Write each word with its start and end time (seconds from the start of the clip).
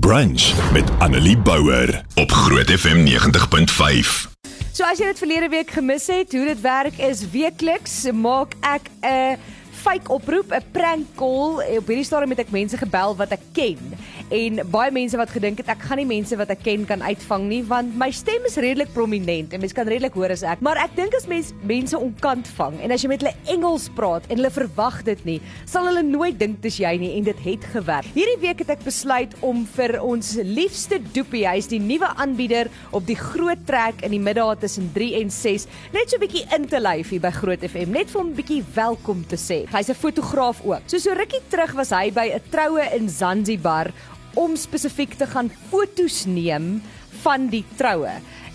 Brunch 0.00 0.72
met 0.72 0.90
Annelie 0.98 1.38
Bouwer 1.38 2.04
op 2.14 2.30
Groot 2.30 2.70
FM 2.70 3.04
90.5. 3.04 4.30
So 4.72 4.86
as 4.88 4.96
jy 4.96 5.10
dit 5.10 5.18
verlede 5.20 5.50
week 5.52 5.74
gemis 5.76 6.06
het, 6.08 6.32
hoe 6.32 6.46
dit 6.48 6.62
werk 6.64 6.96
is 6.96 7.20
weekliks 7.28 7.98
maak 8.16 8.56
ek 8.64 8.88
'n 9.04 9.36
fake 9.82 10.08
oproep, 10.08 10.48
'n 10.48 10.64
prank 10.72 11.06
call. 11.14 11.60
Op 11.76 11.86
hierdie 11.92 12.08
stadium 12.08 12.32
het 12.32 12.38
ek 12.38 12.50
mense 12.50 12.76
gebel 12.76 13.16
wat 13.16 13.36
ek 13.36 13.44
ken 13.52 13.91
en 14.32 14.62
baie 14.72 14.92
mense 14.94 15.18
wat 15.20 15.32
gedink 15.34 15.60
het 15.60 15.68
ek 15.74 15.82
gaan 15.84 16.00
nie 16.00 16.08
mense 16.08 16.36
wat 16.40 16.50
ek 16.54 16.62
ken 16.64 16.86
kan 16.88 17.02
uitvang 17.04 17.44
nie 17.50 17.60
want 17.68 17.92
my 18.00 18.08
stem 18.14 18.46
is 18.48 18.56
redelik 18.62 18.92
prominent 18.96 19.52
en 19.52 19.60
mense 19.60 19.76
kan 19.76 19.88
redelik 19.88 20.16
hoor 20.16 20.32
as 20.32 20.44
ek. 20.46 20.62
Maar 20.64 20.80
ek 20.86 20.96
dink 20.96 21.16
as 21.18 21.28
mens 21.28 21.52
mense 21.68 21.98
onkant 21.98 22.48
vang 22.56 22.78
en 22.80 22.94
as 22.94 23.04
jy 23.04 23.10
met 23.12 23.24
hulle 23.24 23.34
Engels 23.52 23.88
praat 23.96 24.24
en 24.30 24.40
hulle 24.40 24.52
verwag 24.54 25.02
dit 25.08 25.24
nie, 25.28 25.38
sal 25.68 25.88
hulle 25.90 26.04
nooit 26.06 26.38
dink 26.40 26.62
dis 26.64 26.80
jy 26.80 26.94
nie 27.02 27.12
en 27.18 27.26
dit 27.28 27.42
het 27.44 27.66
gewerk. 27.74 28.08
Hierdie 28.16 28.38
week 28.42 28.62
het 28.64 28.72
ek 28.76 28.86
besluit 28.86 29.34
om 29.44 29.66
vir 29.76 29.98
ons 30.00 30.34
liefste 30.48 31.00
Doopie, 31.12 31.44
hy 31.48 31.58
is 31.60 31.68
die 31.68 31.80
nuwe 31.82 32.08
aanbieder 32.22 32.70
op 32.96 33.04
die 33.08 33.18
groot 33.18 33.60
trek 33.68 34.00
in 34.06 34.14
die 34.16 34.22
middag 34.22 34.62
tussen 34.62 34.88
3 34.94 35.10
en 35.20 35.32
6, 35.32 35.68
net 35.92 36.08
so 36.08 36.16
'n 36.16 36.24
bietjie 36.24 36.46
in 36.56 36.66
te 36.68 36.80
lyf 36.80 37.10
hier 37.10 37.20
by 37.20 37.30
Groot 37.30 37.60
FM, 37.60 37.92
net 37.92 38.10
vir 38.10 38.20
hom 38.20 38.30
'n 38.30 38.36
bietjie 38.36 38.64
welkom 38.74 39.24
te 39.28 39.36
sê. 39.36 39.66
Hy's 39.68 39.90
'n 39.90 39.94
fotograaf 39.94 40.64
ook. 40.64 40.82
So 40.86 40.98
so 40.98 41.12
rukkie 41.12 41.42
terug 41.50 41.74
was 41.74 41.90
hy 41.90 42.10
by 42.10 42.32
'n 42.32 42.40
troue 42.50 42.84
in 42.94 43.08
Zanzibar 43.08 43.92
om 44.38 44.56
spesifiek 44.56 45.14
te 45.18 45.26
gaan 45.26 45.50
fotos 45.70 46.24
neem 46.26 46.80
van 47.22 47.48
die 47.52 47.64
troue. 47.76 48.12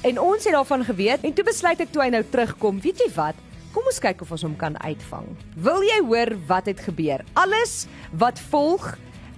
En 0.07 0.19
ons 0.21 0.43
het 0.43 0.53
daarvan 0.53 0.85
geweet 0.85 1.25
en 1.25 1.33
toe 1.33 1.45
besluit 1.47 1.81
ek 1.83 1.91
toe 1.93 2.03
hy 2.05 2.09
nou 2.13 2.23
terugkom, 2.31 2.81
weet 2.83 3.01
jy 3.05 3.09
wat? 3.15 3.37
Kom 3.75 3.85
ons 3.89 3.99
kyk 4.01 4.21
of 4.23 4.31
ons 4.33 4.45
hom 4.45 4.55
kan 4.57 4.77
uitvang. 4.81 5.27
Wil 5.61 5.83
jy 5.85 5.99
hoor 6.07 6.33
wat 6.49 6.69
het 6.69 6.81
gebeur? 6.85 7.21
Alles 7.37 7.85
wat 8.17 8.39
volg 8.49 8.95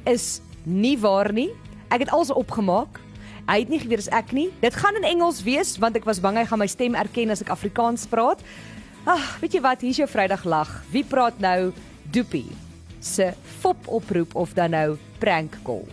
is 0.07 0.39
nie 0.63 0.95
waar 0.99 1.31
nie. 1.35 1.49
Ek 1.89 2.05
het 2.05 2.13
alles 2.15 2.31
opgemaak. 2.31 3.01
Hy 3.49 3.63
het 3.63 3.71
nie 3.71 3.81
geweet 3.81 4.05
as 4.05 4.11
ek 4.13 4.31
nie. 4.37 4.47
Dit 4.61 4.77
gaan 4.77 4.99
in 4.99 5.07
Engels 5.09 5.41
wees 5.43 5.75
want 5.81 5.97
ek 5.97 6.07
was 6.07 6.21
bang 6.23 6.37
hy 6.37 6.45
gaan 6.47 6.61
my 6.61 6.69
stem 6.69 6.95
erken 6.95 7.33
as 7.33 7.43
ek 7.43 7.51
Afrikaans 7.55 8.05
praat. 8.07 8.43
Ag, 9.09 9.39
weet 9.41 9.57
jy 9.57 9.63
wat? 9.65 9.83
Hier's 9.83 9.99
jou 9.99 10.09
Vrydag 10.11 10.45
lag. 10.45 10.71
Wie 10.93 11.03
praat 11.07 11.39
nou? 11.41 11.71
Doopie 12.13 12.47
se 12.99 13.31
fop 13.61 13.87
oproep 13.87 14.35
of 14.35 14.53
dan 14.53 14.75
nou 14.75 14.97
prank 15.19 15.55
call. 15.63 15.87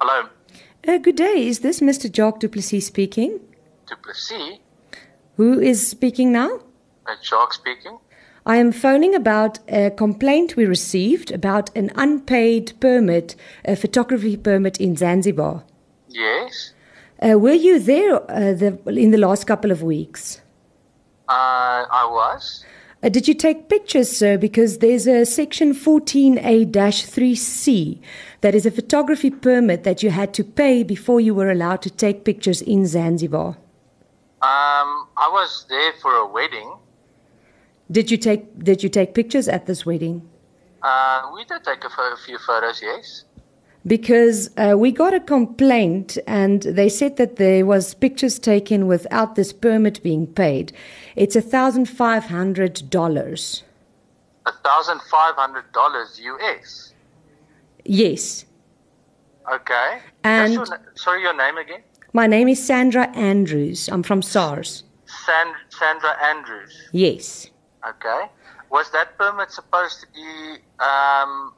Hello, 0.00 0.28
Uh, 0.86 0.98
good 0.98 1.16
day. 1.16 1.46
Is 1.48 1.60
this 1.60 1.80
Mr. 1.80 2.10
Jock 2.10 2.38
Duplessis 2.38 2.86
speaking? 2.86 3.40
Duplessis. 3.88 4.58
Who 5.36 5.58
is 5.58 5.88
speaking 5.88 6.30
now? 6.30 6.60
Jacques 7.22 7.54
speaking. 7.54 7.98
I 8.46 8.56
am 8.58 8.70
phoning 8.70 9.14
about 9.16 9.58
a 9.68 9.90
complaint 9.90 10.54
we 10.56 10.64
received 10.64 11.32
about 11.32 11.76
an 11.76 11.90
unpaid 11.96 12.74
permit, 12.78 13.34
a 13.64 13.74
photography 13.74 14.36
permit 14.36 14.80
in 14.80 14.94
Zanzibar. 14.96 15.64
Yes. 16.08 16.72
Uh, 17.20 17.36
were 17.38 17.52
you 17.52 17.80
there 17.80 18.14
uh, 18.30 18.52
the, 18.52 18.78
in 18.86 19.10
the 19.10 19.18
last 19.18 19.46
couple 19.48 19.72
of 19.72 19.82
weeks? 19.82 20.41
Uh, 21.28 21.86
I 21.90 22.08
was. 22.10 22.64
Uh, 23.02 23.08
did 23.08 23.26
you 23.26 23.34
take 23.34 23.68
pictures, 23.68 24.16
sir? 24.16 24.38
Because 24.38 24.78
there's 24.78 25.06
a 25.06 25.26
section 25.26 25.74
14A 25.74 26.70
3C 26.70 28.00
that 28.42 28.54
is 28.54 28.64
a 28.64 28.70
photography 28.70 29.30
permit 29.30 29.82
that 29.82 30.02
you 30.02 30.10
had 30.10 30.32
to 30.34 30.44
pay 30.44 30.84
before 30.84 31.20
you 31.20 31.34
were 31.34 31.50
allowed 31.50 31.82
to 31.82 31.90
take 31.90 32.24
pictures 32.24 32.62
in 32.62 32.86
Zanzibar. 32.86 33.56
Um, 34.42 35.08
I 35.16 35.28
was 35.32 35.66
there 35.68 35.92
for 36.00 36.14
a 36.14 36.26
wedding. 36.26 36.74
Did 37.90 38.10
you 38.10 38.16
take 38.16 38.58
Did 38.58 38.82
you 38.82 38.88
take 38.88 39.14
pictures 39.14 39.48
at 39.48 39.66
this 39.66 39.84
wedding? 39.84 40.28
Uh, 40.82 41.30
we 41.34 41.44
did 41.44 41.62
take 41.62 41.84
a, 41.84 42.16
few 42.24 42.38
photos, 42.38 42.82
yes. 42.82 43.24
Because 43.86 44.50
uh, 44.56 44.74
we 44.78 44.92
got 44.92 45.12
a 45.12 45.20
complaint 45.20 46.16
and 46.26 46.62
they 46.62 46.88
said 46.88 47.16
that 47.16 47.36
there 47.36 47.66
was 47.66 47.94
pictures 47.94 48.38
taken 48.38 48.86
without 48.86 49.34
this 49.34 49.52
permit 49.52 50.02
being 50.02 50.26
paid. 50.26 50.72
It's 51.16 51.34
a 51.34 51.40
thousand 51.40 51.86
five 51.86 52.24
hundred 52.26 52.88
dollars. 52.90 53.64
A 54.46 54.52
thousand 54.64 55.00
five 55.10 55.34
hundred 55.34 55.70
dollars 55.72 56.20
US. 56.22 56.94
Yes. 57.84 58.44
Okay. 59.52 59.98
And- 60.22 60.52
your 60.54 60.66
sorry, 60.94 61.22
your 61.22 61.36
name 61.36 61.56
again? 61.58 61.82
My 62.12 62.26
name 62.26 62.48
is 62.48 62.62
Sandra 62.64 63.08
Andrews. 63.16 63.88
I'm 63.88 64.02
from 64.02 64.20
SARS. 64.22 64.84
San- 65.06 65.54
Sandra 65.70 66.14
Andrews. 66.22 66.74
Yes. 66.92 67.48
Okay. 67.88 68.26
Was 68.70 68.90
that 68.92 69.16
permit 69.18 69.50
supposed 69.50 70.00
to 70.00 70.06
be 70.14 70.56
um, 70.78 71.54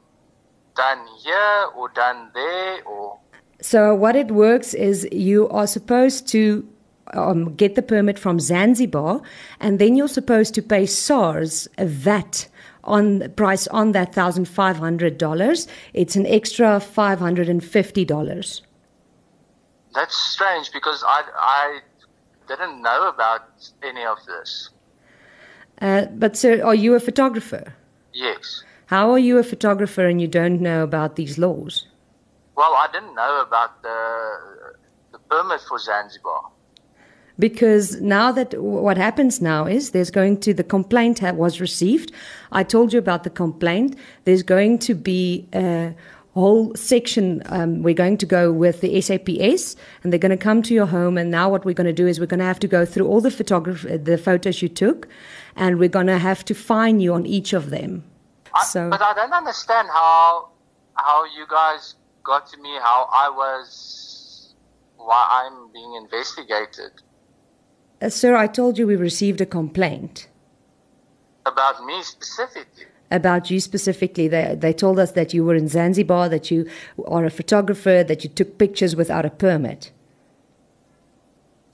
done 0.75 1.05
here 1.23 1.67
or 1.75 1.89
done 1.89 2.29
there 2.33 2.83
or? 2.85 3.19
So 3.61 3.95
what 3.95 4.15
it 4.15 4.31
works 4.31 4.73
is 4.73 5.07
you 5.11 5.49
are 5.49 5.67
supposed 5.67 6.27
to 6.29 6.67
um, 7.13 7.55
get 7.55 7.75
the 7.75 7.81
permit 7.81 8.19
from 8.19 8.39
Zanzibar, 8.39 9.21
and 9.59 9.79
then 9.79 9.95
you're 9.95 10.07
supposed 10.07 10.53
to 10.55 10.61
pay 10.61 10.85
SARS 10.85 11.67
a 11.77 11.85
VAT 11.85 12.47
on 12.83 13.19
the 13.19 13.29
price 13.29 13.67
on 13.67 13.91
that 13.93 14.13
thousand 14.13 14.45
five 14.45 14.77
hundred 14.77 15.17
dollars. 15.17 15.67
It's 15.93 16.15
an 16.15 16.25
extra 16.27 16.79
five 16.79 17.19
hundred 17.19 17.49
and 17.49 17.63
fifty 17.63 18.05
dollars. 18.05 18.61
That's 19.93 20.15
strange 20.15 20.71
because 20.71 21.03
I 21.07 21.23
I 21.35 21.79
didn't 22.47 22.81
know 22.81 23.09
about 23.09 23.71
any 23.81 24.05
of 24.05 24.17
this. 24.25 24.69
Uh, 25.81 26.05
but 26.05 26.37
sir, 26.37 26.63
are 26.63 26.75
you 26.75 26.95
a 26.95 26.99
photographer? 26.99 27.73
Yes. 28.13 28.63
How 28.87 29.11
are 29.11 29.19
you 29.19 29.37
a 29.39 29.43
photographer 29.43 30.05
and 30.05 30.21
you 30.21 30.27
don't 30.27 30.61
know 30.61 30.83
about 30.83 31.15
these 31.15 31.37
laws? 31.37 31.87
Well, 32.55 32.73
I 32.73 32.87
didn't 32.93 33.15
know 33.15 33.41
about 33.41 33.81
the 33.81 34.75
the 35.11 35.19
permit 35.29 35.61
for 35.61 35.79
Zanzibar. 35.79 36.51
Because 37.37 37.99
now 37.99 38.31
that 38.31 38.61
what 38.61 38.97
happens 38.97 39.41
now 39.41 39.65
is 39.65 39.91
there's 39.91 40.11
going 40.11 40.39
to 40.41 40.53
the 40.53 40.63
complaint 40.63 41.21
was 41.21 41.59
received. 41.59 42.11
I 42.51 42.63
told 42.63 42.93
you 42.93 42.99
about 42.99 43.23
the 43.23 43.29
complaint. 43.29 43.97
There's 44.23 44.43
going 44.43 44.79
to 44.79 44.93
be 44.93 45.47
a 45.53 45.93
whole 46.33 46.73
section. 46.75 47.41
Um, 47.47 47.81
we're 47.81 47.93
going 47.93 48.17
to 48.17 48.25
go 48.25 48.53
with 48.53 48.79
the 48.79 49.01
SAPS, 49.01 49.75
and 50.03 50.13
they're 50.13 50.19
going 50.19 50.37
to 50.37 50.45
come 50.49 50.61
to 50.61 50.73
your 50.73 50.85
home. 50.85 51.17
And 51.17 51.29
now 51.29 51.49
what 51.49 51.65
we're 51.65 51.73
going 51.73 51.87
to 51.87 51.93
do 51.93 52.07
is 52.07 52.19
we're 52.19 52.25
going 52.25 52.39
to 52.39 52.45
have 52.45 52.59
to 52.59 52.67
go 52.67 52.85
through 52.85 53.07
all 53.07 53.19
the 53.19 53.31
photograph 53.31 53.81
the 53.81 54.17
photos 54.17 54.61
you 54.61 54.69
took, 54.69 55.07
and 55.57 55.77
we're 55.77 55.89
going 55.89 56.07
to 56.07 56.19
have 56.19 56.45
to 56.45 56.53
fine 56.53 57.01
you 57.01 57.13
on 57.13 57.25
each 57.25 57.51
of 57.51 57.69
them. 57.69 58.03
I, 58.55 58.63
So- 58.63 58.89
but 58.89 59.01
I 59.01 59.13
don't 59.13 59.33
understand 59.33 59.87
how 59.89 60.49
how 60.95 61.25
you 61.25 61.45
guys 61.49 61.95
got 62.23 62.47
to 62.51 62.57
me. 62.61 62.71
How 62.81 62.99
I 63.11 63.29
was 63.29 64.53
why 64.97 65.21
I'm 65.39 65.71
being 65.73 65.93
investigated 66.03 66.91
Uh, 68.01 68.09
sir, 68.09 68.35
I 68.35 68.47
told 68.47 68.77
you 68.77 68.87
we 68.87 68.95
received 68.95 69.39
a 69.41 69.45
complaint. 69.59 70.27
about 71.45 71.77
me 71.85 72.01
specifically. 72.03 72.85
about 73.11 73.51
you 73.51 73.59
specifically. 73.59 74.27
They, 74.27 74.55
they 74.63 74.73
told 74.73 74.97
us 74.99 75.11
that 75.11 75.29
you 75.33 75.41
were 75.45 75.53
in 75.61 75.67
Zanzibar, 75.67 76.27
that 76.29 76.49
you 76.51 76.59
are 77.15 77.23
a 77.25 77.29
photographer, 77.29 78.03
that 78.03 78.23
you 78.23 78.29
took 78.39 78.57
pictures 78.57 78.95
without 78.95 79.25
a 79.25 79.29
permit. 79.29 79.91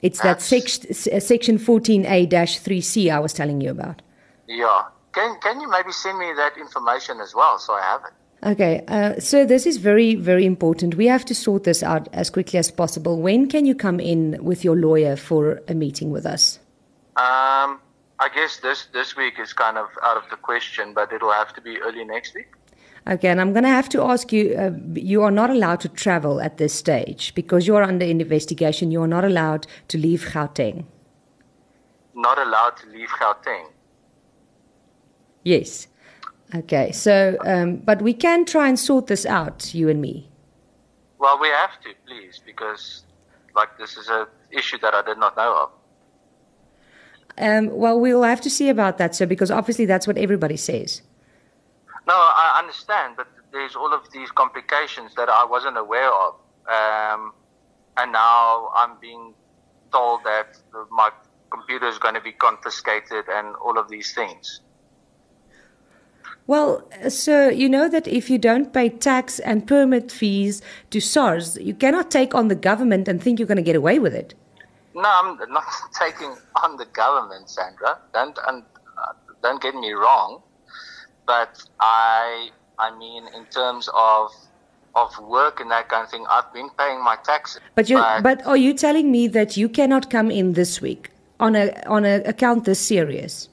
It's 0.02 0.18
that 0.18 0.40
That's- 0.40 0.94
sec- 0.94 1.22
section 1.22 1.56
14A 1.58 2.26
3C 2.28 3.10
I 3.10 3.18
was 3.18 3.32
telling 3.32 3.60
you 3.62 3.70
about. 3.70 4.02
Yeah. 4.46 4.82
Can 5.12 5.38
can 5.40 5.60
you 5.60 5.68
maybe 5.70 5.92
send 5.92 6.18
me 6.18 6.32
that 6.36 6.56
information 6.56 7.20
as 7.20 7.34
well 7.34 7.58
so 7.58 7.74
I 7.74 7.82
have 7.82 8.02
it? 8.04 8.12
Okay, 8.44 8.82
uh, 8.88 9.20
so 9.20 9.44
this 9.44 9.66
is 9.66 9.76
very, 9.76 10.16
very 10.16 10.44
important. 10.44 10.96
We 10.96 11.06
have 11.06 11.24
to 11.26 11.34
sort 11.34 11.62
this 11.62 11.80
out 11.80 12.08
as 12.12 12.28
quickly 12.28 12.58
as 12.58 12.72
possible. 12.72 13.20
When 13.22 13.48
can 13.48 13.66
you 13.66 13.74
come 13.76 14.00
in 14.00 14.36
with 14.42 14.64
your 14.64 14.74
lawyer 14.74 15.14
for 15.14 15.62
a 15.68 15.74
meeting 15.74 16.10
with 16.10 16.26
us? 16.26 16.58
Um, 17.16 17.78
I 18.18 18.28
guess 18.34 18.56
this 18.56 18.86
this 18.92 19.16
week 19.16 19.34
is 19.38 19.52
kind 19.52 19.78
of 19.78 19.86
out 20.02 20.16
of 20.16 20.24
the 20.30 20.36
question, 20.36 20.92
but 20.92 21.12
it'll 21.12 21.30
have 21.30 21.52
to 21.54 21.60
be 21.60 21.78
early 21.78 22.04
next 22.04 22.34
week. 22.34 22.48
Okay, 23.06 23.28
and 23.28 23.40
I'm 23.40 23.52
going 23.52 23.64
to 23.64 23.76
have 23.80 23.88
to 23.90 24.02
ask 24.02 24.32
you 24.32 24.54
uh, 24.56 24.70
you 24.94 25.22
are 25.22 25.30
not 25.30 25.50
allowed 25.50 25.80
to 25.80 25.88
travel 25.88 26.40
at 26.40 26.56
this 26.58 26.72
stage 26.72 27.34
because 27.34 27.66
you 27.66 27.76
are 27.76 27.82
under 27.82 28.06
investigation. 28.06 28.90
You 28.90 29.02
are 29.02 29.08
not 29.08 29.24
allowed 29.24 29.66
to 29.88 29.98
leave 29.98 30.24
Gauteng. 30.32 30.84
Not 32.14 32.38
allowed 32.38 32.76
to 32.78 32.86
leave 32.88 33.08
Gauteng. 33.08 33.66
Yes. 35.44 35.88
Okay. 36.54 36.92
So, 36.92 37.36
um, 37.44 37.76
but 37.76 38.02
we 38.02 38.14
can 38.14 38.44
try 38.44 38.68
and 38.68 38.78
sort 38.78 39.06
this 39.06 39.26
out, 39.26 39.74
you 39.74 39.88
and 39.88 40.00
me. 40.00 40.28
Well, 41.18 41.38
we 41.38 41.48
have 41.48 41.80
to, 41.82 41.90
please, 42.06 42.40
because 42.44 43.04
like 43.54 43.78
this 43.78 43.96
is 43.96 44.08
a 44.08 44.28
issue 44.50 44.78
that 44.78 44.94
I 44.94 45.02
did 45.02 45.18
not 45.18 45.36
know 45.36 45.56
of. 45.62 45.70
Um, 47.38 47.70
well, 47.70 47.98
we'll 47.98 48.22
have 48.22 48.40
to 48.42 48.50
see 48.50 48.68
about 48.68 48.98
that, 48.98 49.14
sir, 49.14 49.26
because 49.26 49.50
obviously 49.50 49.86
that's 49.86 50.06
what 50.06 50.18
everybody 50.18 50.56
says. 50.56 51.02
No, 52.06 52.14
I 52.14 52.58
understand, 52.58 53.14
but 53.16 53.28
there's 53.52 53.76
all 53.76 53.92
of 53.94 54.10
these 54.12 54.30
complications 54.30 55.14
that 55.14 55.28
I 55.28 55.44
wasn't 55.44 55.78
aware 55.78 56.12
of, 56.12 56.34
um, 56.68 57.32
and 57.96 58.12
now 58.12 58.70
I'm 58.74 58.98
being 59.00 59.34
told 59.92 60.24
that 60.24 60.58
my 60.90 61.10
computer 61.50 61.86
is 61.86 61.98
going 61.98 62.14
to 62.14 62.20
be 62.20 62.32
confiscated 62.32 63.26
and 63.28 63.54
all 63.56 63.78
of 63.78 63.88
these 63.88 64.12
things. 64.14 64.60
Well, 66.46 66.88
sir, 67.08 67.50
you 67.50 67.68
know 67.68 67.88
that 67.88 68.08
if 68.08 68.28
you 68.28 68.36
don't 68.36 68.72
pay 68.72 68.88
tax 68.88 69.38
and 69.38 69.66
permit 69.66 70.10
fees 70.10 70.60
to 70.90 71.00
SARS, 71.00 71.56
you 71.58 71.72
cannot 71.72 72.10
take 72.10 72.34
on 72.34 72.48
the 72.48 72.56
government 72.56 73.06
and 73.06 73.22
think 73.22 73.38
you're 73.38 73.46
going 73.46 73.56
to 73.56 73.62
get 73.62 73.76
away 73.76 73.98
with 73.98 74.14
it. 74.14 74.34
No, 74.94 75.04
I'm 75.04 75.38
not 75.52 75.64
taking 75.98 76.36
on 76.62 76.76
the 76.76 76.86
government, 76.86 77.48
Sandra. 77.48 77.98
Don't 78.12 78.38
and, 78.46 78.62
uh, 78.98 79.12
don't 79.42 79.62
get 79.62 79.74
me 79.74 79.92
wrong, 79.92 80.42
but 81.26 81.62
I 81.80 82.50
I 82.78 82.96
mean 82.98 83.26
in 83.34 83.46
terms 83.46 83.88
of 83.94 84.30
of 84.94 85.18
work 85.20 85.60
and 85.60 85.70
that 85.70 85.88
kind 85.88 86.04
of 86.04 86.10
thing, 86.10 86.26
I've 86.28 86.52
been 86.52 86.68
paying 86.78 87.02
my 87.02 87.16
taxes. 87.24 87.62
But 87.74 87.88
you 87.88 87.96
but, 87.96 88.22
but 88.22 88.46
are 88.46 88.56
you 88.56 88.74
telling 88.74 89.10
me 89.10 89.28
that 89.28 89.56
you 89.56 89.68
cannot 89.68 90.10
come 90.10 90.30
in 90.30 90.52
this 90.52 90.82
week 90.82 91.10
on 91.40 91.56
a 91.56 91.72
on 91.86 92.04
a 92.04 92.16
account 92.24 92.64
this 92.64 92.80
serious? 92.80 93.48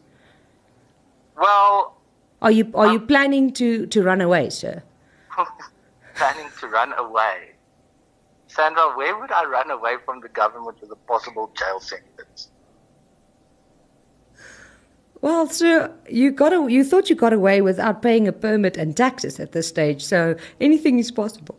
Well, 1.38 1.96
are 2.42 2.52
you 2.52 2.72
are 2.74 2.88
um, 2.88 2.94
you 2.94 3.00
planning 3.00 3.52
to 3.54 3.86
to 3.88 4.04
run 4.04 4.22
away, 4.22 4.50
sir? 4.50 4.84
planning 6.16 6.50
to 6.60 6.68
run 6.68 6.94
away. 6.94 7.52
Sandra, 8.48 8.94
where 8.96 9.18
would 9.18 9.32
I 9.32 9.46
run 9.46 9.70
away 9.70 9.98
from 10.06 10.22
the 10.22 10.30
government 10.30 10.82
with 10.82 10.92
a 10.92 10.96
possible 10.96 11.52
jail 11.58 11.80
sentence? 11.80 12.50
Well, 15.22 15.48
sir, 15.48 15.94
you 16.10 16.32
got 16.32 16.54
a, 16.54 16.72
you 16.72 16.84
thought 16.84 17.10
you 17.10 17.16
got 17.16 17.34
away 17.34 17.62
without 17.62 18.02
paying 18.02 18.28
a 18.28 18.32
permit 18.32 18.78
and 18.78 18.96
taxes 18.96 19.40
at 19.40 19.52
this 19.52 19.68
stage, 19.68 20.04
so 20.04 20.36
anything 20.62 20.98
is 20.98 21.12
possible. 21.12 21.58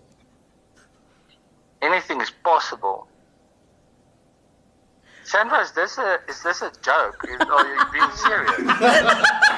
Anything 1.83 2.21
is 2.21 2.31
possible. 2.31 3.07
Sandra, 5.25 5.61
is 5.61 5.73
this 5.73 5.97
a 5.99 6.19
is 6.29 6.43
this 6.43 6.61
a 6.63 6.73
joke? 6.83 7.25
Is, 7.29 7.41
are 7.41 7.67
you 7.67 7.85
being 7.93 8.11
serious? 8.17 8.57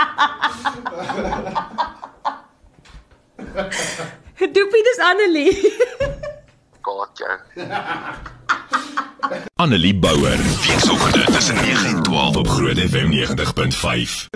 Doopie, 4.54 4.82
dis 4.82 4.98
Annelie. 4.98 5.72
God, 6.80 7.08
joke. 7.14 7.44
Annelie 9.54 9.94
Bouwer, 9.94 10.38
weekoggend 10.66 11.26
tussen 11.26 11.54
9 11.54 11.86
en 11.86 12.02
12 12.02 12.36
op 12.36 12.48
Groot 12.48 12.78
FM 12.78 13.10
90.5. 13.10 14.28